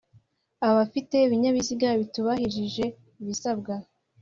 Abafite 0.67 1.15
ibinyabiziga 1.25 1.87
bitubahirije 1.99 2.85
ibisabwa 3.21 3.73